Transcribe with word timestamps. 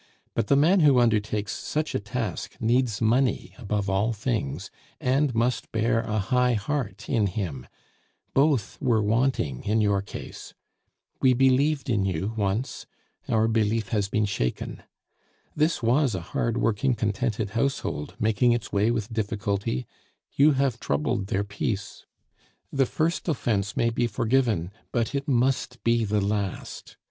But 0.33 0.47
the 0.47 0.55
man 0.55 0.79
who 0.79 0.97
undertakes 0.99 1.51
such 1.51 1.93
a 1.93 1.99
task 1.99 2.55
needs 2.59 3.01
money 3.03 3.53
above 3.59 3.87
all 3.87 4.13
things, 4.13 4.71
and 4.99 5.35
must 5.35 5.71
bear 5.71 5.99
a 5.99 6.17
high 6.17 6.53
heart 6.53 7.07
in 7.07 7.27
him; 7.27 7.67
both 8.33 8.79
were 8.81 9.03
wanting 9.03 9.63
in 9.63 9.79
your 9.79 10.01
case. 10.01 10.55
We 11.21 11.35
believed 11.35 11.87
in 11.87 12.03
you 12.03 12.33
once, 12.35 12.87
our 13.29 13.47
belief 13.47 13.89
has 13.89 14.09
been 14.09 14.25
shaken. 14.25 14.81
This 15.55 15.83
was 15.83 16.15
a 16.15 16.21
hard 16.33 16.57
working, 16.57 16.95
contented 16.95 17.51
household, 17.51 18.15
making 18.19 18.53
its 18.53 18.71
way 18.73 18.89
with 18.89 19.13
difficulty; 19.13 19.85
you 20.33 20.53
have 20.53 20.79
troubled 20.79 21.27
their 21.27 21.43
peace. 21.43 22.07
The 22.73 22.87
first 22.87 23.27
offence 23.27 23.77
may 23.77 23.91
be 23.91 24.07
forgiven, 24.07 24.71
but 24.91 25.13
it 25.13 25.27
must 25.27 25.83
be 25.83 26.05
the 26.05 26.21
last. 26.21 26.97